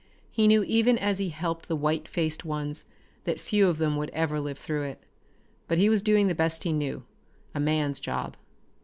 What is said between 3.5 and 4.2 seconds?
of them would